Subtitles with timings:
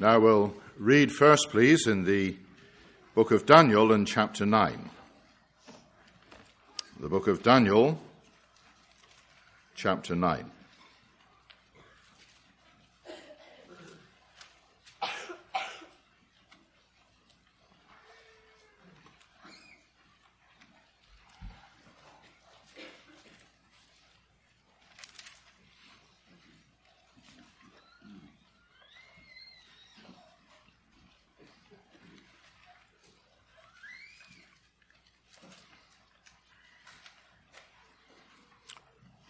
[0.00, 2.36] Now we'll read first, please, in the
[3.16, 4.90] book of Daniel in chapter 9.
[7.00, 7.98] The book of Daniel,
[9.74, 10.52] chapter 9.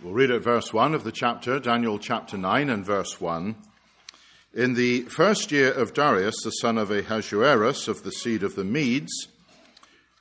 [0.01, 3.55] We'll read at verse 1 of the chapter, Daniel chapter 9 and verse 1.
[4.55, 8.65] In the first year of Darius, the son of Ahasuerus of the seed of the
[8.65, 9.29] Medes,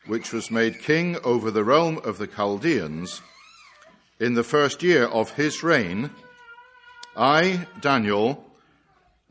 [0.06, 3.22] which was made king over the realm of the Chaldeans,
[4.20, 6.10] in the first year of his reign,
[7.16, 8.52] I, Daniel,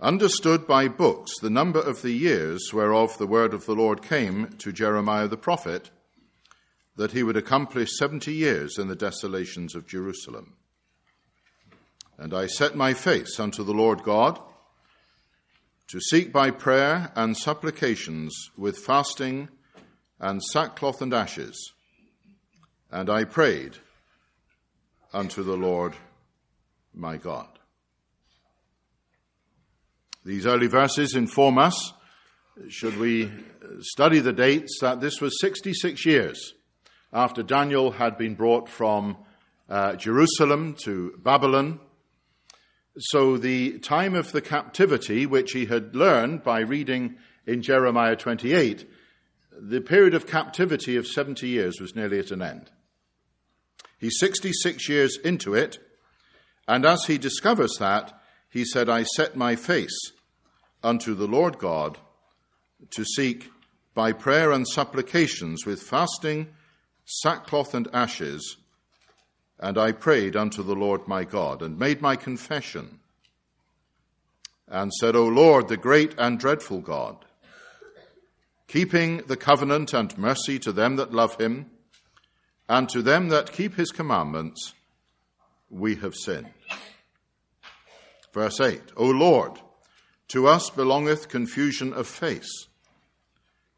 [0.00, 4.48] understood by books the number of the years whereof the word of the Lord came
[4.60, 5.90] to Jeremiah the prophet
[6.96, 10.54] that he would accomplish 70 years in the desolations of Jerusalem.
[12.18, 14.40] And I set my face unto the Lord God
[15.88, 19.48] to seek by prayer and supplications with fasting
[20.18, 21.72] and sackcloth and ashes.
[22.90, 23.76] And I prayed
[25.12, 25.94] unto the Lord
[26.94, 27.48] my God.
[30.24, 31.92] These early verses inform us,
[32.68, 33.30] should we
[33.80, 36.54] study the dates, that this was 66 years
[37.12, 39.16] after Daniel had been brought from
[39.68, 41.80] uh, Jerusalem to Babylon.
[42.98, 47.16] So the time of the captivity, which he had learned by reading
[47.46, 48.88] in Jeremiah 28,
[49.52, 52.70] the period of captivity of 70 years was nearly at an end.
[53.98, 55.78] He's 66 years into it,
[56.68, 58.18] and as he discovers that,
[58.50, 59.98] he said, I set my face
[60.82, 61.98] unto the Lord God
[62.90, 63.50] to seek
[63.94, 66.48] by prayer and supplications with fasting
[67.04, 68.56] sackcloth and ashes,
[69.58, 73.00] and I prayed unto the Lord my God, and made my confession,
[74.68, 77.24] and said, O Lord, the great and dreadful God,
[78.68, 81.70] keeping the covenant and mercy to them that love him,
[82.68, 84.74] and to them that keep his commandments,
[85.70, 86.50] we have sinned.
[88.32, 89.52] Verse 8 O Lord,
[90.28, 92.66] to us belongeth confusion of face,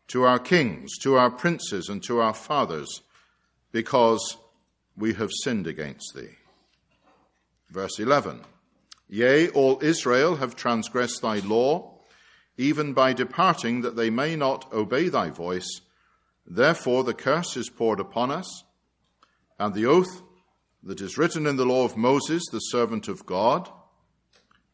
[0.09, 3.03] to our kings, to our princes, and to our fathers
[3.71, 4.39] because
[4.99, 6.37] we have sinned against thee.
[7.71, 8.41] Verse 11
[9.09, 11.99] Yea, all Israel have transgressed thy law,
[12.59, 15.81] even by departing that they may not obey thy voice.
[16.47, 18.65] Therefore the curse is poured upon us,
[19.59, 20.23] and the oath
[20.83, 23.71] that is written in the law of Moses, the servant of God,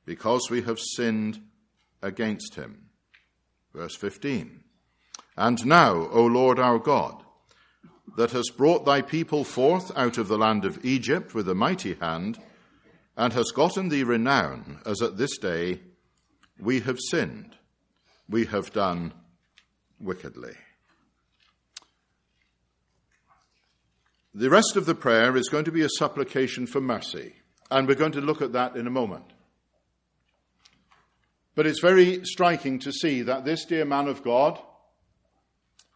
[0.04, 1.40] because we have sinned
[2.02, 2.90] against him.
[3.72, 4.62] Verse 15
[5.36, 7.23] And now, O Lord our God,
[8.16, 11.94] that has brought thy people forth out of the land of Egypt with a mighty
[11.94, 12.38] hand,
[13.16, 15.80] and has gotten thee renown, as at this day
[16.58, 17.56] we have sinned,
[18.28, 19.12] we have done
[20.00, 20.54] wickedly.
[24.34, 27.34] The rest of the prayer is going to be a supplication for mercy,
[27.70, 29.32] and we're going to look at that in a moment.
[31.54, 34.60] But it's very striking to see that this dear man of God,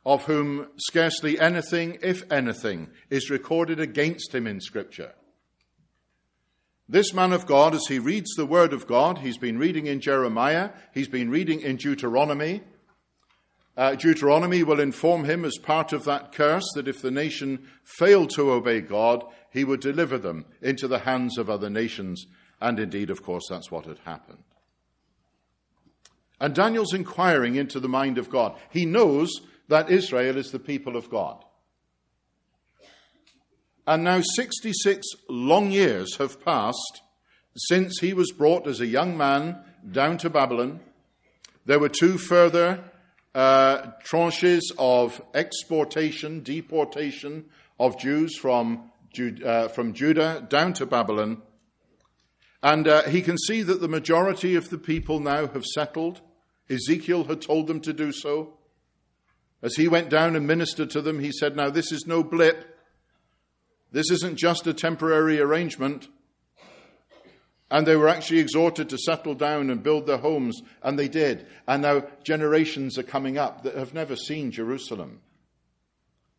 [0.08, 5.12] of whom scarcely anything, if anything, is recorded against him in Scripture.
[6.88, 10.00] This man of God, as he reads the Word of God, he's been reading in
[10.00, 12.62] Jeremiah, he's been reading in Deuteronomy.
[13.76, 18.30] Uh, Deuteronomy will inform him as part of that curse that if the nation failed
[18.30, 22.24] to obey God, he would deliver them into the hands of other nations.
[22.62, 24.42] And indeed, of course, that's what had happened.
[26.40, 28.56] And Daniel's inquiring into the mind of God.
[28.70, 29.30] He knows
[29.68, 31.44] that Israel is the people of God.
[33.86, 37.02] And now 66 long years have passed
[37.56, 40.80] since he was brought as a young man down to Babylon.
[41.64, 42.84] There were two further
[43.34, 47.46] uh, tranches of exportation, deportation
[47.78, 48.90] of Jews from,
[49.44, 51.42] uh, from Judah down to Babylon.
[52.62, 56.20] And uh, he can see that the majority of the people now have settled.
[56.68, 58.57] Ezekiel had told them to do so.
[59.62, 62.76] As he went down and ministered to them, he said, Now, this is no blip.
[63.90, 66.08] This isn't just a temporary arrangement.
[67.70, 71.46] And they were actually exhorted to settle down and build their homes, and they did.
[71.66, 75.20] And now generations are coming up that have never seen Jerusalem.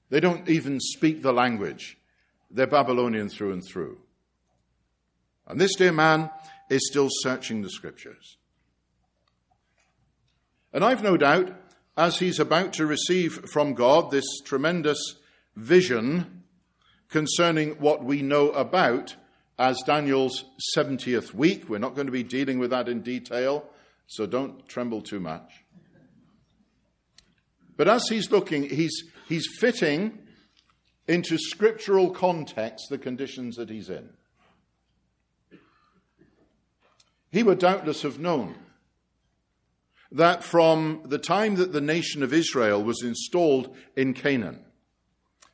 [0.09, 1.97] They don't even speak the language,
[2.49, 3.99] they're Babylonian through and through.
[5.47, 6.31] And this dear man
[6.69, 8.37] is still searching the scriptures.
[10.71, 11.51] And I've no doubt,
[11.99, 14.97] as he's about to receive from God this tremendous
[15.57, 16.43] vision
[17.09, 19.17] concerning what we know about
[19.57, 20.45] as Daniel's
[20.77, 23.65] 70th week, we're not going to be dealing with that in detail,
[24.07, 25.65] so don't tremble too much.
[27.75, 30.19] But as he's looking, he's, he's fitting
[31.05, 34.09] into scriptural context the conditions that he's in.
[37.29, 38.55] He would doubtless have known
[40.11, 44.65] that from the time that the nation of Israel was installed in Canaan,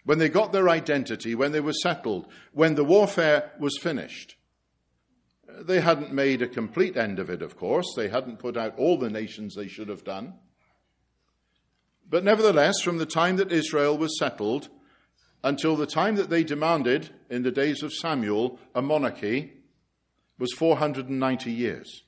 [0.06, 4.36] when they got their identity, when they were settled, when the warfare was finished,
[5.62, 7.88] they hadn't made a complete end of it, of course.
[7.96, 10.34] They hadn't put out all the nations they should have done.
[12.08, 14.70] But nevertheless, from the time that Israel was settled
[15.44, 19.54] until the time that they demanded, in the days of Samuel, a monarchy,
[20.38, 22.04] was 490 years.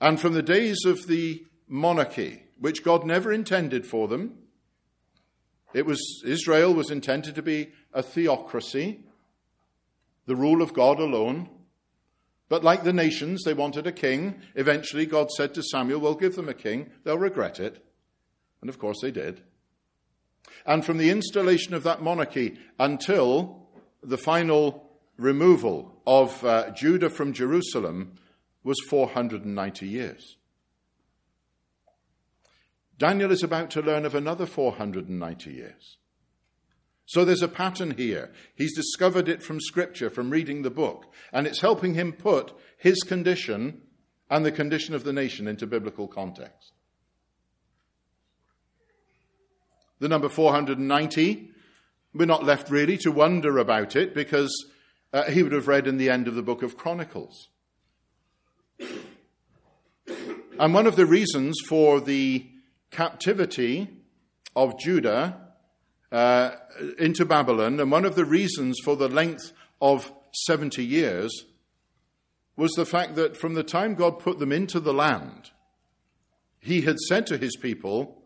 [0.00, 4.38] And from the days of the monarchy, which God never intended for them,
[5.74, 9.00] it was Israel was intended to be a theocracy,
[10.26, 11.48] the rule of God alone.
[12.48, 14.40] But like the nations, they wanted a king.
[14.54, 16.90] Eventually, God said to Samuel, We'll give them a king.
[17.04, 17.84] They'll regret it.
[18.60, 19.42] And of course, they did.
[20.64, 23.68] And from the installation of that monarchy until
[24.02, 28.14] the final removal of uh, Judah from Jerusalem
[28.64, 30.36] was 490 years.
[32.98, 35.98] Daniel is about to learn of another 490 years.
[37.06, 38.30] So there's a pattern here.
[38.54, 43.02] He's discovered it from Scripture, from reading the book, and it's helping him put his
[43.02, 43.80] condition
[44.28, 46.72] and the condition of the nation into biblical context.
[50.00, 51.50] The number 490,
[52.12, 54.52] we're not left really to wonder about it because
[55.12, 57.48] uh, he would have read in the end of the book of Chronicles.
[60.58, 62.44] And one of the reasons for the
[62.90, 63.88] captivity
[64.56, 65.40] of Judah
[66.10, 66.50] uh,
[66.98, 70.12] into Babylon, and one of the reasons for the length of
[70.46, 71.44] 70 years
[72.56, 75.52] was the fact that from the time God put them into the land,
[76.58, 78.20] he had said to his people,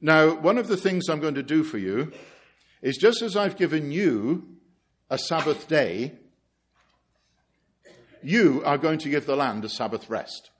[0.00, 2.12] Now, one of the things I'm going to do for you
[2.82, 4.46] is just as I've given you
[5.10, 6.12] a Sabbath day,
[8.22, 10.50] you are going to give the land a Sabbath rest.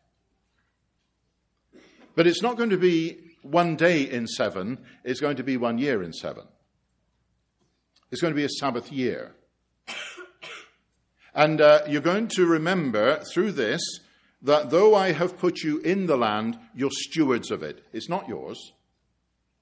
[2.21, 5.79] But it's not going to be one day in seven, it's going to be one
[5.79, 6.45] year in seven.
[8.11, 9.35] It's going to be a Sabbath year.
[11.35, 13.81] And uh, you're going to remember through this
[14.43, 17.87] that though I have put you in the land, you're stewards of it.
[17.91, 18.75] It's not yours,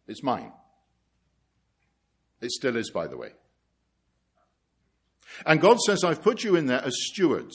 [0.09, 0.51] it's mine.
[2.41, 3.35] It still is, by the way.
[5.47, 7.55] And God says, I've put you in there as stewards.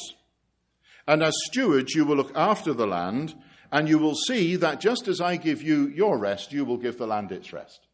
[1.06, 3.36] And as stewards, you will look after the land
[3.74, 7.00] and you will see that just as I give you your rest, you will give
[7.00, 7.88] the land its rest.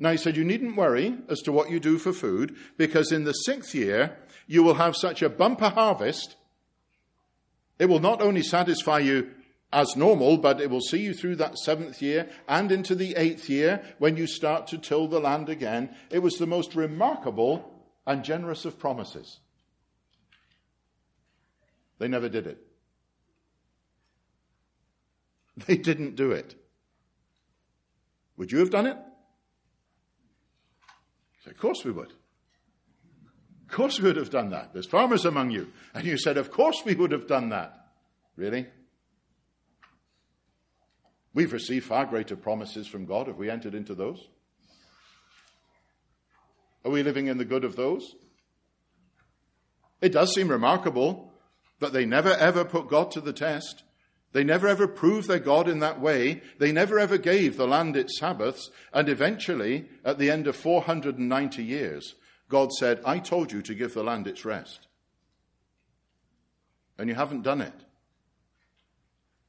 [0.00, 3.22] Now, he said, You needn't worry as to what you do for food, because in
[3.22, 4.18] the sixth year,
[4.48, 6.34] you will have such a bumper harvest.
[7.78, 9.30] It will not only satisfy you
[9.72, 13.48] as normal, but it will see you through that seventh year and into the eighth
[13.48, 15.94] year when you start to till the land again.
[16.10, 19.38] It was the most remarkable and generous of promises.
[22.00, 22.66] They never did it.
[25.66, 26.54] They didn't do it.
[28.36, 28.96] Would you have done it?
[31.44, 32.12] Said, of course we would.
[33.68, 34.72] Of course we would have done that.
[34.72, 35.68] There's farmers among you.
[35.94, 37.74] And you said, of course we would have done that.
[38.36, 38.66] Really?
[41.34, 43.28] We've received far greater promises from God.
[43.28, 44.26] Have we entered into those?
[46.84, 48.14] Are we living in the good of those?
[50.00, 51.32] It does seem remarkable
[51.78, 53.84] that they never ever put God to the test.
[54.32, 56.42] They never ever proved their God in that way.
[56.58, 58.70] They never ever gave the land its Sabbaths.
[58.92, 62.14] And eventually, at the end of 490 years,
[62.48, 64.86] God said, I told you to give the land its rest.
[66.96, 67.74] And you haven't done it.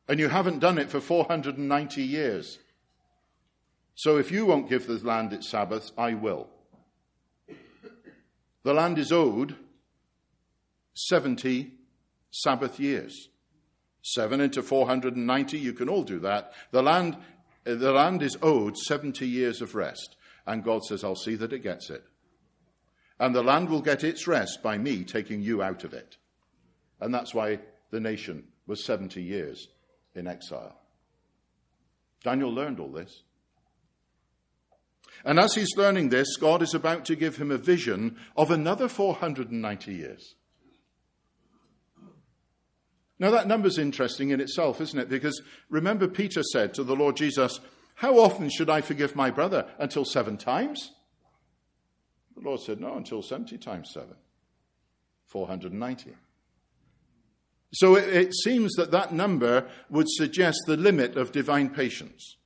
[0.08, 2.58] And you haven't done it for 490 years.
[3.96, 6.48] So if you won't give the land its Sabbaths, I will.
[8.64, 9.56] The land is owed
[10.94, 11.72] 70
[12.32, 13.30] Sabbath years.
[14.04, 16.54] Seven into 490, you can all do that.
[16.72, 17.18] The land,
[17.64, 20.16] the land is owed 70 years of rest.
[20.48, 22.04] And God says, I'll see that it gets it.
[23.20, 26.18] And the land will get its rest by me taking you out of it.
[27.00, 27.60] And that's why
[27.92, 29.68] the nation was 70 years
[30.16, 30.76] in exile.
[32.24, 33.24] Daniel learned all this.
[35.24, 38.88] And as he's learning this, God is about to give him a vision of another
[38.88, 40.36] 490 years.
[43.22, 45.08] Now, that number's interesting in itself, isn't it?
[45.08, 47.60] Because remember, Peter said to the Lord Jesus,
[47.94, 49.68] How often should I forgive my brother?
[49.78, 50.92] Until seven times?
[52.36, 54.16] The Lord said, No, until 70 times seven.
[55.28, 56.16] 490.
[57.74, 62.38] So it, it seems that that number would suggest the limit of divine patience.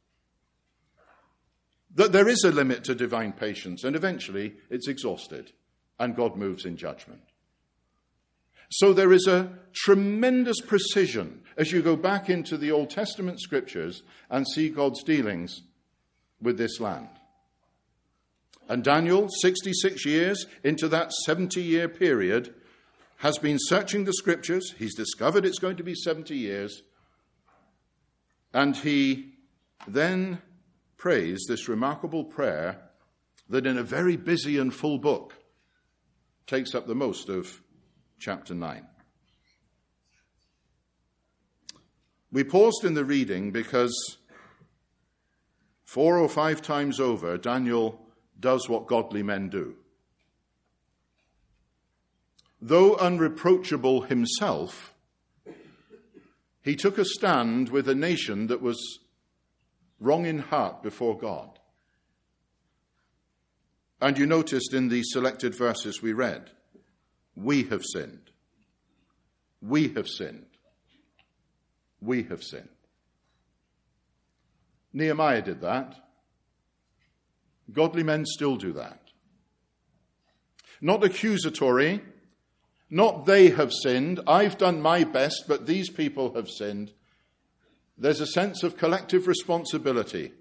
[1.94, 5.53] That there is a limit to divine patience, and eventually it's exhausted,
[5.98, 7.22] and God moves in judgment.
[8.77, 14.03] So there is a tremendous precision as you go back into the Old Testament scriptures
[14.29, 15.62] and see God's dealings
[16.41, 17.08] with this land.
[18.67, 22.53] And Daniel, 66 years into that 70 year period,
[23.20, 24.74] has been searching the scriptures.
[24.77, 26.82] He's discovered it's going to be 70 years.
[28.53, 29.36] And he
[29.88, 30.41] then
[30.98, 32.82] prays this remarkable prayer
[33.48, 35.34] that, in a very busy and full book,
[36.46, 37.62] takes up the most of
[38.19, 38.86] chapter 9.
[42.31, 44.17] We paused in the reading because
[45.84, 48.01] four or five times over, Daniel
[48.39, 49.75] does what godly men do.
[52.62, 54.93] Though unreproachable himself,
[56.62, 59.00] he took a stand with a nation that was
[60.00, 61.60] wrong in heart before God.
[64.01, 66.51] And you noticed in the selected verses we read,
[67.36, 68.32] we have sinned.
[69.62, 70.46] We have sinned.
[72.01, 72.70] We have sinned.
[74.94, 75.96] Nehemiah did that.
[77.72, 79.01] Godly men still do that.
[80.82, 82.01] Not accusatory,
[82.89, 86.92] not they have sinned, I've done my best, but these people have sinned.
[87.98, 90.34] There's a sense of collective responsibility.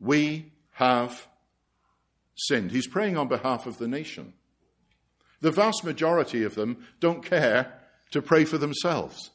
[0.00, 1.28] We have
[2.34, 2.72] sinned.
[2.72, 4.32] He's praying on behalf of the nation.
[5.40, 7.72] The vast majority of them don't care
[8.10, 9.30] to pray for themselves.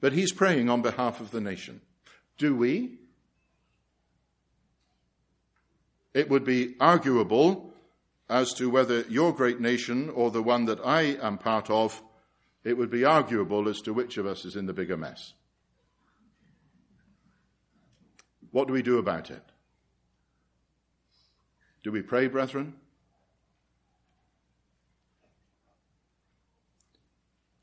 [0.00, 1.80] But he's praying on behalf of the nation.
[2.38, 2.98] Do we?
[6.12, 7.72] It would be arguable
[8.28, 12.02] as to whether your great nation or the one that I am part of,
[12.64, 15.34] it would be arguable as to which of us is in the bigger mess.
[18.50, 19.42] What do we do about it?
[21.84, 22.74] Do we pray, brethren?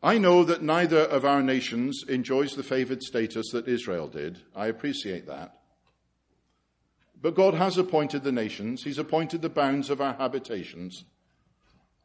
[0.04, 4.40] I know that neither of our nations enjoys the favored status that Israel did.
[4.54, 5.60] I appreciate that.
[7.22, 11.06] But God has appointed the nations, He's appointed the bounds of our habitations.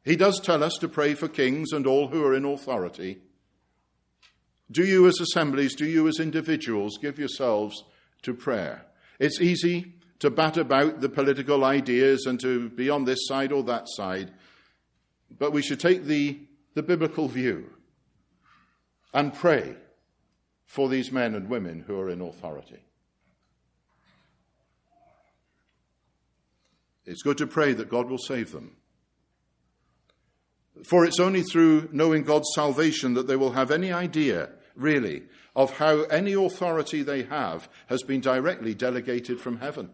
[0.04, 3.18] He does tell us to pray for kings and all who are in authority.
[4.70, 7.82] Do you, as assemblies, do you, as individuals, give yourselves
[8.22, 8.86] to prayer?
[9.18, 13.64] It's easy to bat about the political ideas and to be on this side or
[13.64, 14.30] that side,
[15.36, 16.38] but we should take the,
[16.74, 17.70] the biblical view
[19.12, 19.76] and pray
[20.64, 22.78] for these men and women who are in authority.
[27.06, 28.76] It's good to pray that God will save them.
[30.84, 35.22] For it's only through knowing God's salvation that they will have any idea, really,
[35.56, 39.90] of how any authority they have has been directly delegated from heaven.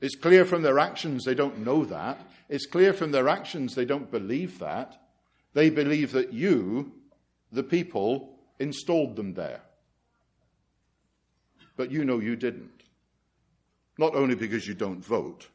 [0.00, 2.28] It's clear from their actions they don't know that.
[2.48, 5.00] It's clear from their actions they don't believe that.
[5.54, 6.92] They believe that you,
[7.50, 9.62] the people, installed them there.
[11.76, 12.82] But you know you didn't.
[13.96, 15.48] Not only because you don't vote,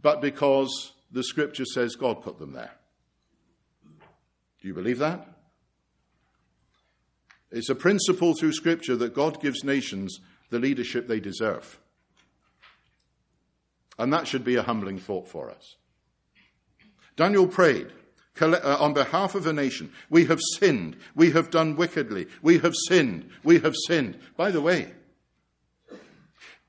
[0.00, 2.72] but because the scripture says God put them there.
[4.60, 5.26] Do you believe that?
[7.50, 10.18] It's a principle through scripture that God gives nations
[10.50, 11.78] the leadership they deserve.
[13.98, 15.76] And that should be a humbling thought for us.
[17.16, 17.90] Daniel prayed
[18.40, 19.90] uh, on behalf of a nation.
[20.10, 20.96] We have sinned.
[21.14, 22.26] We have done wickedly.
[22.42, 23.30] We have sinned.
[23.42, 24.18] We have sinned.
[24.36, 24.92] By the way,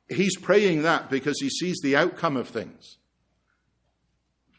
[0.07, 2.97] he's praying that because he sees the outcome of things.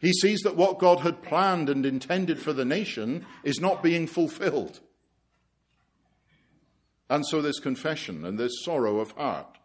[0.00, 4.06] He sees that what God had planned and intended for the nation is not being
[4.06, 4.80] fulfilled.
[7.10, 9.58] And so there's confession and there's sorrow of heart.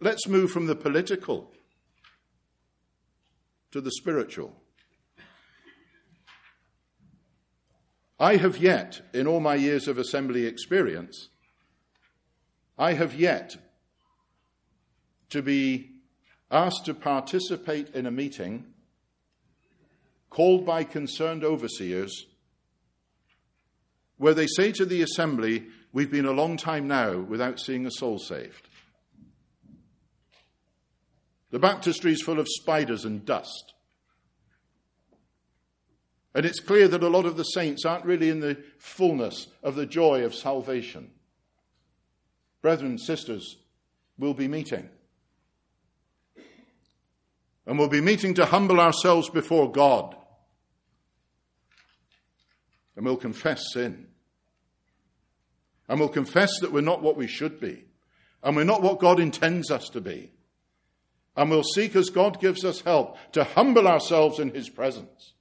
[0.00, 1.50] Let's move from the political
[3.72, 4.54] to the spiritual.
[8.20, 11.28] I have yet, in all my years of assembly experience,
[12.76, 13.56] I have yet
[15.30, 15.90] to be
[16.50, 18.64] asked to participate in a meeting
[20.30, 22.26] called by concerned overseers
[24.16, 27.90] where they say to the assembly, We've been a long time now without seeing a
[27.90, 28.68] soul saved.
[31.50, 33.72] The baptistry is full of spiders and dust.
[36.38, 39.74] And it's clear that a lot of the saints aren't really in the fullness of
[39.74, 41.10] the joy of salvation.
[42.62, 43.56] Brethren and sisters,
[44.16, 44.88] we'll be meeting.
[47.66, 50.14] And we'll be meeting to humble ourselves before God.
[52.94, 54.06] And we'll confess sin.
[55.88, 57.82] And we'll confess that we're not what we should be.
[58.44, 60.30] And we're not what God intends us to be.
[61.36, 65.32] And we'll seek as God gives us help to humble ourselves in His presence.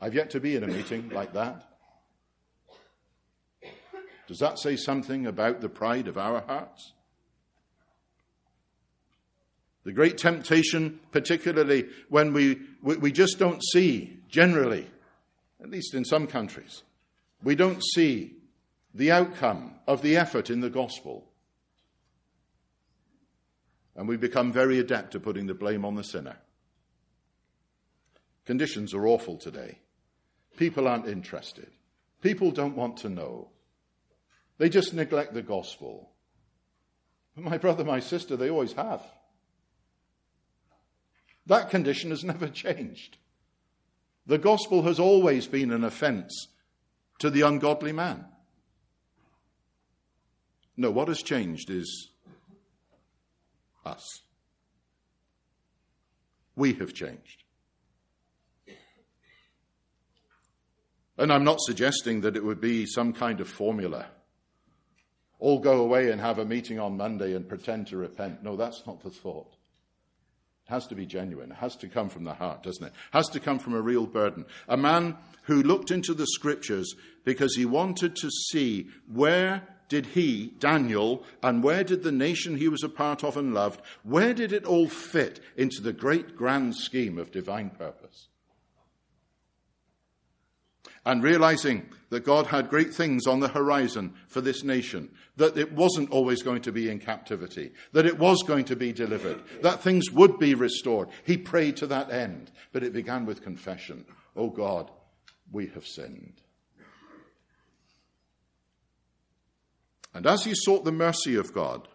[0.00, 1.64] I've yet to be in a meeting like that.
[4.28, 6.92] Does that say something about the pride of our hearts?
[9.84, 14.86] The great temptation, particularly when we, we, we, just don't see, generally,
[15.62, 16.82] at least in some countries,
[17.42, 18.34] we don't see
[18.92, 21.24] the outcome of the effort in the gospel.
[23.96, 26.36] And we become very adept at putting the blame on the sinner.
[28.44, 29.78] Conditions are awful today.
[30.58, 31.70] People aren't interested.
[32.20, 33.48] People don't want to know.
[34.58, 36.10] They just neglect the gospel.
[37.36, 39.00] But my brother, my sister, they always have.
[41.46, 43.18] That condition has never changed.
[44.26, 46.48] The gospel has always been an offense
[47.20, 48.24] to the ungodly man.
[50.76, 52.10] No, what has changed is
[53.86, 54.22] us.
[56.56, 57.44] We have changed.
[61.18, 64.06] And I'm not suggesting that it would be some kind of formula
[65.38, 68.42] all go away and have a meeting on Monday and pretend to repent.
[68.42, 69.52] No, that's not the thought.
[70.66, 71.52] It has to be genuine.
[71.52, 72.88] It has to come from the heart, doesn't it?
[72.88, 74.44] It has to come from a real burden.
[74.68, 76.94] A man who looked into the scriptures
[77.24, 82.68] because he wanted to see where did he, Daniel, and where did the nation he
[82.68, 86.76] was a part of and loved, where did it all fit into the great grand
[86.76, 88.28] scheme of divine purpose?
[91.04, 95.72] And realizing that God had great things on the horizon for this nation, that it
[95.72, 99.82] wasn't always going to be in captivity, that it was going to be delivered, that
[99.82, 101.08] things would be restored.
[101.24, 104.04] He prayed to that end, but it began with confession.
[104.36, 104.90] Oh God,
[105.50, 106.42] we have sinned.
[110.14, 111.88] And as he sought the mercy of God,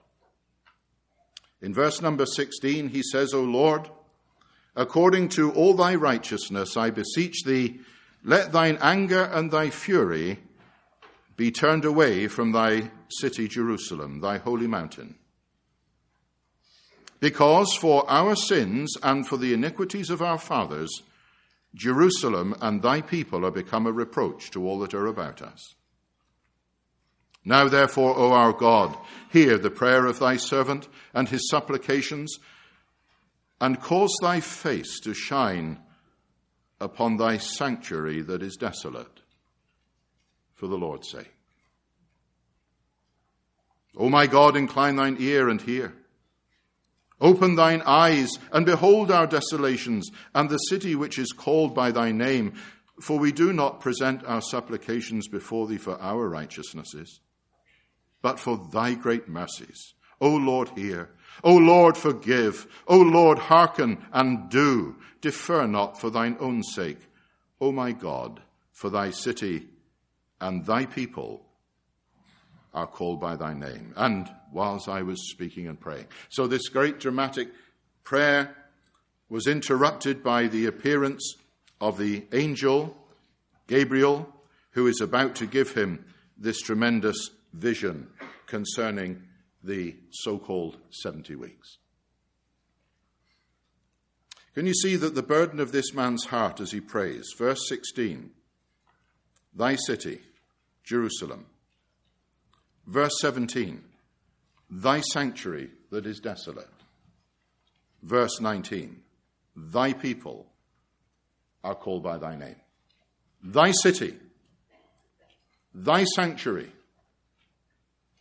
[1.61, 3.89] in verse number 16, he says, O Lord,
[4.75, 7.79] according to all thy righteousness, I beseech thee,
[8.23, 10.39] let thine anger and thy fury
[11.35, 15.15] be turned away from thy city Jerusalem, thy holy mountain.
[17.19, 21.03] Because for our sins and for the iniquities of our fathers,
[21.73, 25.75] Jerusalem and thy people are become a reproach to all that are about us.
[27.45, 28.95] Now, therefore, O our God,
[29.29, 32.37] hear the prayer of thy servant and his supplications,
[33.59, 35.79] and cause thy face to shine
[36.83, 39.21] upon thy sanctuary that is desolate,
[40.53, 41.33] for the Lord's sake.
[43.95, 45.93] O my God, incline thine ear and hear.
[47.21, 52.11] Open thine eyes and behold our desolations and the city which is called by thy
[52.11, 52.53] name.
[52.99, 57.21] For we do not present our supplications before thee for our righteousnesses,
[58.21, 59.93] but for thy great mercies.
[60.19, 61.09] O Lord, hear.
[61.43, 62.67] O Lord, forgive.
[62.87, 64.95] O Lord, hearken and do.
[65.21, 66.99] Defer not for thine own sake.
[67.61, 68.41] O my God,
[68.71, 69.67] for thy city
[70.41, 71.45] and thy people
[72.73, 73.93] are called by thy name.
[73.95, 76.07] And whilst I was speaking and praying.
[76.29, 77.49] So this great dramatic
[78.03, 78.55] prayer
[79.29, 81.35] was interrupted by the appearance
[81.79, 82.95] of the angel,
[83.67, 84.27] Gabriel,
[84.71, 86.05] who is about to give him
[86.37, 88.07] this tremendous vision
[88.47, 89.23] concerning
[89.63, 91.77] the so called 70 weeks.
[94.53, 97.25] Can you see that the burden of this man's heart as he prays?
[97.37, 98.31] Verse 16
[99.55, 100.19] Thy city,
[100.83, 101.45] Jerusalem.
[102.85, 103.83] Verse 17
[104.69, 106.69] Thy sanctuary that is desolate.
[108.01, 109.01] Verse 19
[109.55, 110.47] Thy people
[111.63, 112.55] are called by thy name.
[113.43, 114.15] Thy city,
[115.73, 116.71] thy sanctuary,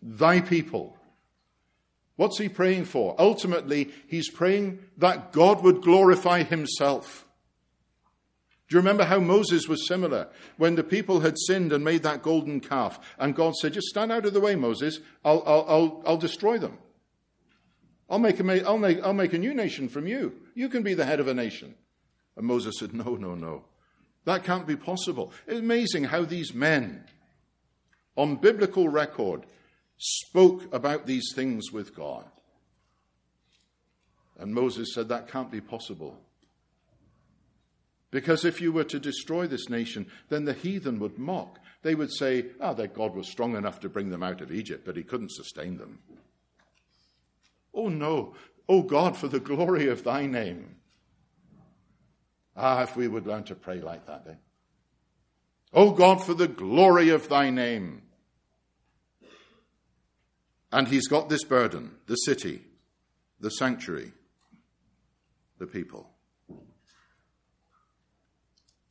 [0.01, 0.97] thy people
[2.23, 3.17] What's he praying for?
[3.19, 7.27] Ultimately, he's praying that God would glorify himself.
[8.69, 10.29] Do you remember how Moses was similar?
[10.57, 14.13] When the people had sinned and made that golden calf, and God said, Just stand
[14.13, 16.79] out of the way, Moses, I'll, I'll, I'll, I'll destroy them.
[18.09, 20.33] I'll make, a, I'll, make, I'll make a new nation from you.
[20.55, 21.75] You can be the head of a nation.
[22.37, 23.65] And Moses said, No, no, no.
[24.27, 25.33] That can't be possible.
[25.49, 27.05] It's amazing how these men,
[28.15, 29.45] on biblical record,
[30.03, 32.25] spoke about these things with God.
[34.39, 36.19] And Moses said, That can't be possible.
[38.11, 41.59] Because if you were to destroy this nation, then the heathen would mock.
[41.83, 44.53] They would say, ah, oh, their God was strong enough to bring them out of
[44.53, 46.01] Egypt, but he couldn't sustain them.
[47.73, 48.35] Oh no,
[48.69, 50.77] oh God, for the glory of thy name.
[52.55, 54.35] Ah, if we would learn to pray like that, eh?
[55.73, 58.03] Oh God, for the glory of thy name.
[60.73, 62.63] And he's got this burden the city,
[63.39, 64.13] the sanctuary,
[65.59, 66.09] the people.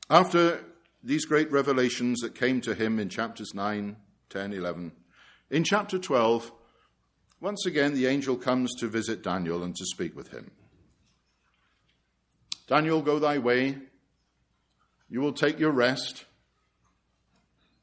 [0.10, 0.64] After
[1.04, 3.96] these great revelations that came to him in chapters 9,
[4.30, 4.92] 10, 11,
[5.50, 6.52] in chapter 12,
[7.40, 10.52] once again the angel comes to visit Daniel and to speak with him.
[12.68, 13.78] Daniel, go thy way.
[15.10, 16.26] You will take your rest,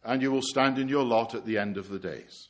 [0.04, 2.48] and you will stand in your lot at the end of the days.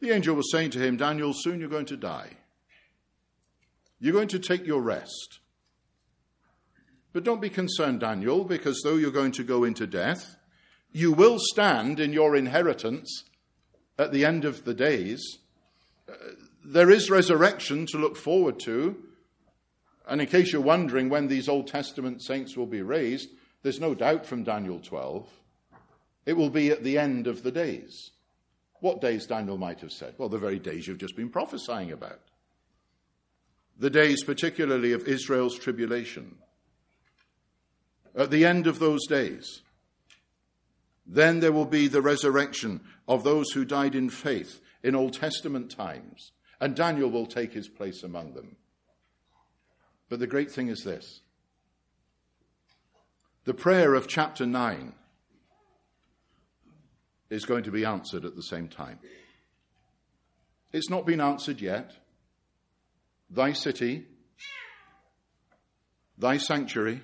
[0.00, 2.30] The angel was saying to him, Daniel, soon you're going to die.
[4.00, 5.40] You're going to take your rest.
[7.12, 10.36] But don't be concerned, Daniel, because though you're going to go into death,
[10.92, 13.24] you will stand in your inheritance
[13.98, 15.38] at the end of the days.
[16.08, 16.14] Uh,
[16.64, 18.96] there is resurrection to look forward to.
[20.06, 23.30] And in case you're wondering when these Old Testament saints will be raised,
[23.62, 25.28] there's no doubt from Daniel 12.
[26.24, 28.12] It will be at the end of the days.
[28.80, 30.14] What days Daniel might have said?
[30.18, 32.20] Well, the very days you've just been prophesying about.
[33.78, 36.36] The days, particularly, of Israel's tribulation.
[38.16, 39.62] At the end of those days,
[41.06, 45.70] then there will be the resurrection of those who died in faith in Old Testament
[45.70, 48.56] times, and Daniel will take his place among them.
[50.08, 51.20] But the great thing is this
[53.44, 54.92] the prayer of chapter 9
[57.30, 58.98] is going to be answered at the same time.
[60.72, 61.92] It's not been answered yet.
[63.30, 64.06] Thy city,
[66.16, 67.02] thy sanctuary,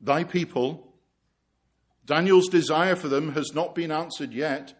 [0.00, 0.94] thy people,
[2.06, 4.74] Daniel's desire for them has not been answered yet,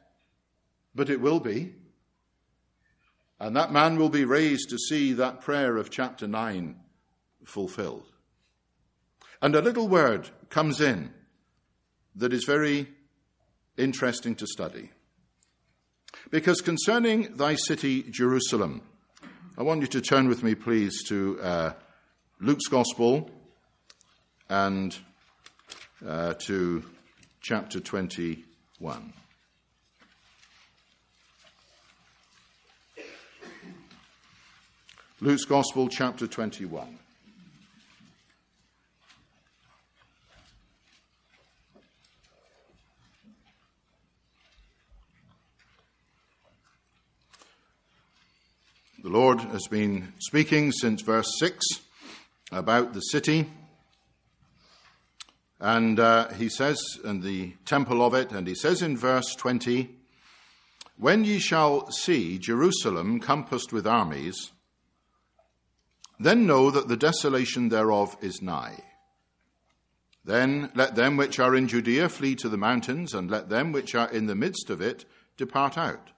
[0.95, 1.75] but it will be.
[3.41, 6.77] And that man will be raised to see that prayer of chapter 9
[7.45, 8.11] fulfilled.
[9.43, 11.13] And a little word comes in
[12.15, 12.89] that is very
[13.77, 14.91] interesting to study.
[16.31, 18.83] Because concerning thy city, Jerusalem,
[19.59, 21.73] I want you to turn with me, please, to uh,
[22.41, 23.31] Luke's Gospel
[24.49, 24.97] and
[26.07, 26.85] uh, to
[27.41, 29.13] chapter 21.
[35.21, 36.99] Luke's Gospel, chapter 21.
[49.15, 51.65] Lord has been speaking since verse 6
[52.51, 53.49] about the city.
[55.61, 59.89] And uh, he says, in the temple of it, and he says in verse 20,
[60.99, 64.51] When ye shall see Jerusalem compassed with armies,
[66.19, 68.83] then know that the desolation thereof is nigh.
[70.25, 73.95] Then let them which are in Judea flee to the mountains, and let them which
[73.95, 75.05] are in the midst of it
[75.37, 76.11] depart out.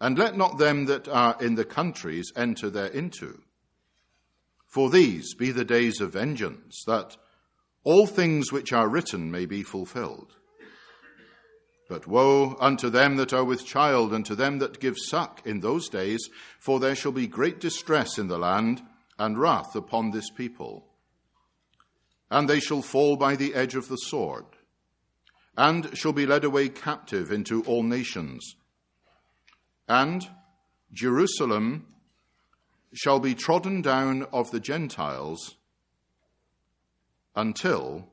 [0.00, 3.40] And let not them that are in the countries enter thereinto.
[4.66, 7.16] For these be the days of vengeance, that
[7.82, 10.34] all things which are written may be fulfilled.
[11.88, 15.60] But woe unto them that are with child, and to them that give suck in
[15.60, 16.28] those days,
[16.58, 18.82] for there shall be great distress in the land,
[19.18, 20.88] and wrath upon this people.
[22.30, 24.44] And they shall fall by the edge of the sword,
[25.56, 28.56] and shall be led away captive into all nations
[29.88, 30.28] and
[30.92, 31.86] Jerusalem
[32.92, 35.56] shall be trodden down of the Gentiles
[37.34, 38.08] until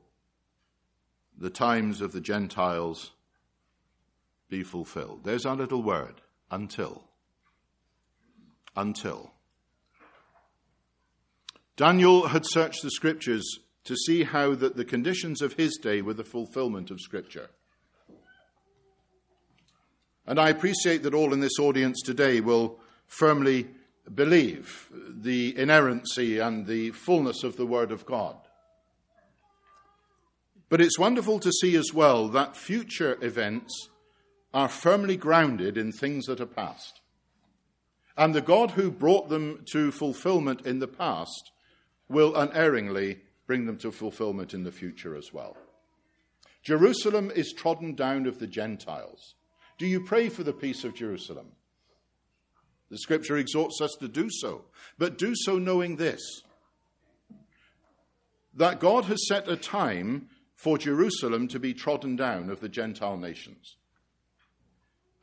[1.36, 3.12] the times of the Gentiles
[4.48, 5.24] be fulfilled.
[5.24, 7.04] There's our little word, until.
[8.76, 9.32] Until.
[11.76, 13.44] Daniel had searched the scriptures
[13.84, 17.50] to see how that the conditions of his day were the fulfillment of scripture.
[20.26, 23.68] And I appreciate that all in this audience today will firmly
[24.14, 28.36] believe the inerrancy and the fullness of the Word of God.
[30.68, 33.88] But it's wonderful to see as well that future events
[34.52, 37.00] are firmly grounded in things that are past.
[38.16, 41.50] And the God who brought them to fulfillment in the past
[42.08, 45.56] will unerringly bring them to fulfillment in the future as well.
[46.62, 49.34] Jerusalem is trodden down of the Gentiles.
[49.78, 51.52] Do you pray for the peace of Jerusalem?
[52.90, 54.66] The scripture exhorts us to do so,
[54.98, 56.20] but do so knowing this
[58.56, 63.16] that God has set a time for Jerusalem to be trodden down of the Gentile
[63.16, 63.76] nations.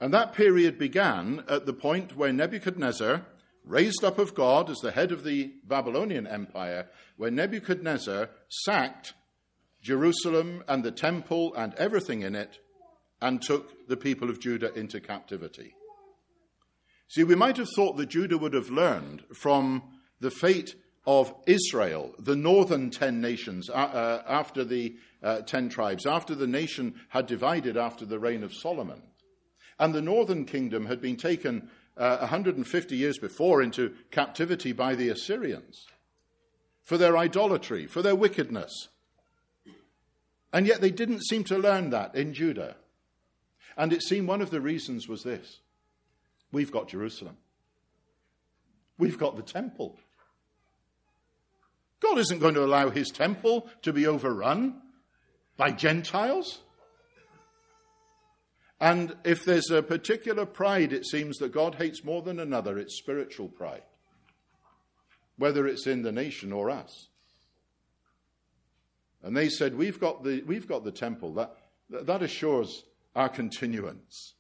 [0.01, 3.25] And that period began at the point where Nebuchadnezzar,
[3.63, 6.87] raised up of God as the head of the Babylonian Empire,
[7.17, 9.13] where Nebuchadnezzar sacked
[9.81, 12.59] Jerusalem and the temple and everything in it
[13.21, 15.73] and took the people of Judah into captivity.
[17.07, 19.83] See, we might have thought that Judah would have learned from
[20.19, 26.05] the fate of Israel, the northern ten nations, uh, uh, after the uh, ten tribes,
[26.05, 29.01] after the nation had divided after the reign of Solomon.
[29.79, 35.09] And the northern kingdom had been taken 150 uh, years before into captivity by the
[35.09, 35.85] Assyrians
[36.83, 38.89] for their idolatry, for their wickedness.
[40.53, 42.75] And yet they didn't seem to learn that in Judah.
[43.77, 45.59] And it seemed one of the reasons was this
[46.51, 47.37] we've got Jerusalem,
[48.97, 49.97] we've got the temple.
[52.01, 54.81] God isn't going to allow his temple to be overrun
[55.55, 56.61] by Gentiles.
[58.79, 62.97] And if there's a particular pride, it seems that God hates more than another, it's
[62.97, 63.83] spiritual pride,
[65.37, 67.09] whether it's in the nation or us.
[69.21, 71.33] And they said, We've got the, we've got the temple.
[71.35, 71.55] That,
[71.91, 72.83] that assures
[73.15, 74.35] our continuance.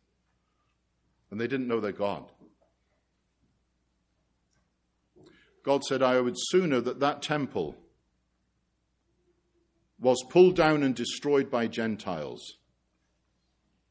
[1.29, 2.31] And they didn't know their God.
[5.63, 7.75] God said, I would sooner that that temple
[9.99, 12.57] was pulled down and destroyed by Gentiles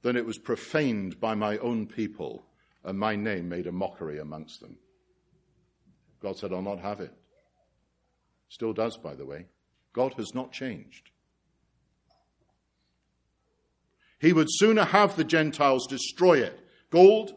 [0.03, 2.45] than it was profaned by my own people
[2.85, 4.79] and my name made a mockery amongst them.
[6.21, 7.13] God said, I'll not have it.
[8.49, 9.47] Still does, by the way.
[9.93, 11.11] God has not changed.
[14.21, 16.61] He would sooner have the Gentiles destroy it.
[16.91, 17.33] Gold,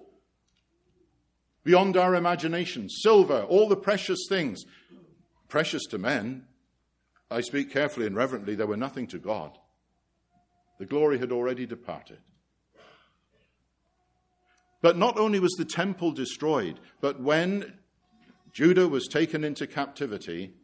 [1.64, 4.64] beyond our imagination, silver, all the precious things,
[5.48, 6.46] precious to men.
[7.32, 9.58] I speak carefully and reverently, they were nothing to God.
[10.78, 12.18] The glory had already departed.
[14.82, 17.76] But not only was the temple destroyed, but when
[18.52, 20.56] Judah was taken into captivity,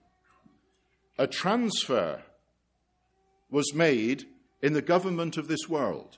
[1.17, 2.21] a transfer
[3.49, 4.25] was made
[4.61, 6.17] in the government of this world.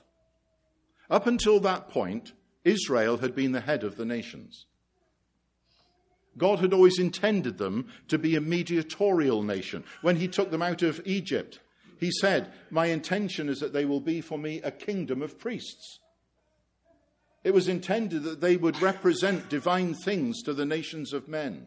[1.10, 2.32] Up until that point,
[2.64, 4.66] Israel had been the head of the nations.
[6.38, 9.84] God had always intended them to be a mediatorial nation.
[10.00, 11.60] When he took them out of Egypt,
[11.98, 15.98] he said, My intention is that they will be for me a kingdom of priests.
[17.44, 21.66] It was intended that they would represent divine things to the nations of men,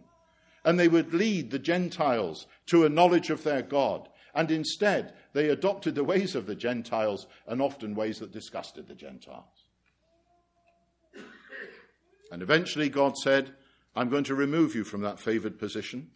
[0.63, 4.09] and they would lead the Gentiles to a knowledge of their God.
[4.35, 8.95] And instead, they adopted the ways of the Gentiles and often ways that disgusted the
[8.95, 9.69] Gentiles.
[12.31, 13.53] And eventually, God said,
[13.95, 16.11] I'm going to remove you from that favored position.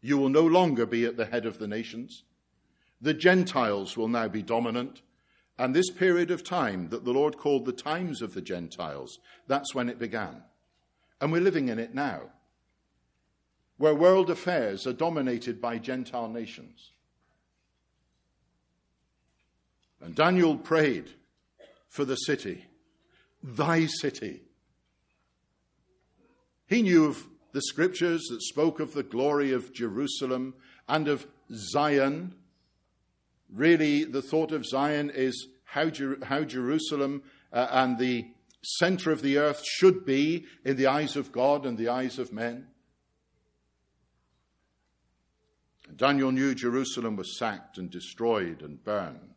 [0.00, 2.22] You will no longer be at the head of the nations.
[3.00, 5.02] The Gentiles will now be dominant.
[5.58, 9.74] And this period of time that the Lord called the times of the Gentiles, that's
[9.74, 10.42] when it began.
[11.20, 12.22] And we're living in it now,
[13.82, 16.92] where world affairs are dominated by Gentile nations.
[20.00, 21.10] And Daniel prayed
[21.88, 22.66] for the city,
[23.42, 24.42] thy city
[26.72, 30.54] he knew of the scriptures that spoke of the glory of Jerusalem
[30.88, 32.34] and of Zion.
[33.52, 38.26] Really, the thought of Zion is how, Jer- how Jerusalem uh, and the
[38.62, 42.32] center of the earth should be in the eyes of God and the eyes of
[42.32, 42.68] men.
[45.96, 49.34] Daniel knew Jerusalem was sacked and destroyed and burned.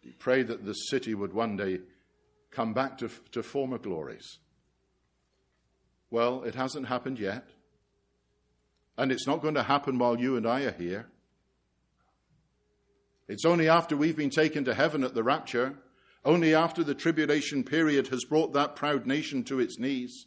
[0.00, 1.80] He prayed that the city would one day
[2.50, 4.38] come back to, to former glories.
[6.10, 7.50] Well, it hasn't happened yet.
[8.96, 11.08] And it's not going to happen while you and I are here.
[13.26, 15.74] It's only after we've been taken to heaven at the rapture,
[16.24, 20.26] only after the tribulation period has brought that proud nation to its knees.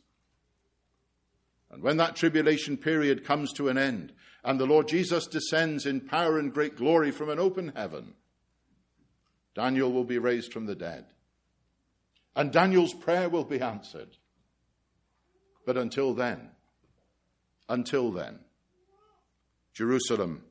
[1.71, 6.01] And when that tribulation period comes to an end, and the Lord Jesus descends in
[6.01, 8.13] power and great glory from an open heaven,
[9.55, 11.05] Daniel will be raised from the dead.
[12.35, 14.17] And Daniel's prayer will be answered.
[15.65, 16.51] But until then,
[17.67, 18.39] until then,
[19.73, 20.43] Jerusalem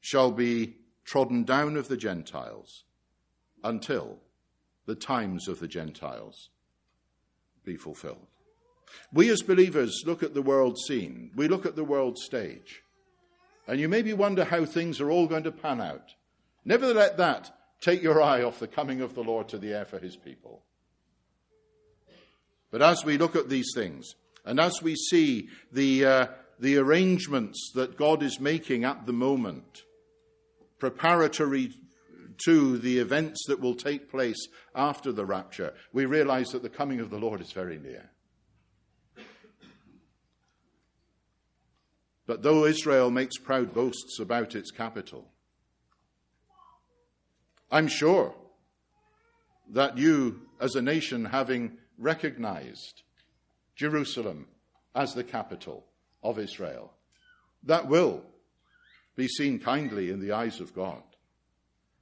[0.00, 2.84] shall be trodden down of the Gentiles
[3.64, 4.18] until
[4.84, 6.50] the times of the Gentiles
[7.64, 8.26] be fulfilled.
[9.12, 12.82] We as believers look at the world scene, we look at the world stage,
[13.66, 16.14] and you maybe wonder how things are all going to pan out.
[16.64, 19.84] Never let that take your eye off the coming of the Lord to the air
[19.84, 20.62] for his people.
[22.70, 26.26] But as we look at these things, and as we see the, uh,
[26.58, 29.82] the arrangements that God is making at the moment,
[30.78, 31.72] preparatory
[32.44, 37.00] to the events that will take place after the rapture, we realize that the coming
[37.00, 38.10] of the Lord is very near.
[42.26, 45.28] But though Israel makes proud boasts about its capital,
[47.70, 48.34] I'm sure
[49.70, 53.02] that you, as a nation, having recognized
[53.74, 54.46] Jerusalem
[54.94, 55.84] as the capital
[56.22, 56.92] of Israel,
[57.64, 58.22] that will
[59.16, 61.02] be seen kindly in the eyes of God.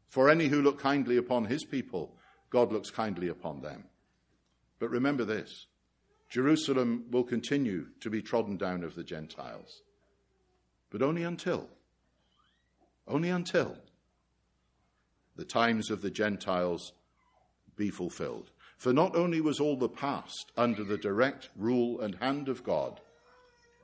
[0.08, 2.16] For any who look kindly upon his people,
[2.50, 3.84] God looks kindly upon them.
[4.78, 5.66] But remember this
[6.28, 9.82] Jerusalem will continue to be trodden down of the Gentiles,
[10.94, 11.68] but only until,
[13.08, 13.76] only until
[15.34, 16.92] the times of the Gentiles
[17.74, 18.52] be fulfilled.
[18.78, 23.00] For not only was all the past under the direct rule and hand of God,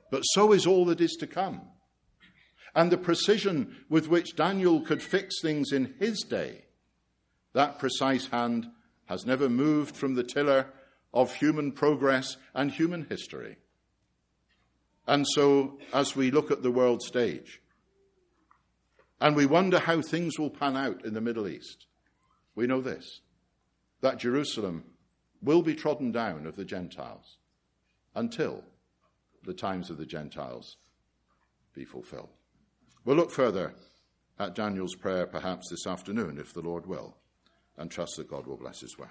[0.09, 1.63] but so is all that is to come.
[2.73, 6.63] And the precision with which Daniel could fix things in his day,
[7.51, 8.67] that precise hand
[9.07, 10.67] has never moved from the tiller
[11.13, 13.57] of human progress and human history.
[15.07, 17.61] And so, as we look at the world stage,
[19.19, 21.85] and we wonder how things will pan out in the Middle East,
[22.55, 23.21] we know this
[24.01, 24.83] that Jerusalem
[25.41, 27.37] will be trodden down of the Gentiles
[28.15, 28.63] until
[29.43, 30.77] the times of the Gentiles
[31.73, 32.29] be fulfilled.
[33.05, 33.73] We'll look further
[34.39, 37.15] at Daniel's prayer perhaps this afternoon, if the Lord will,
[37.77, 39.09] and trust that God will bless his word.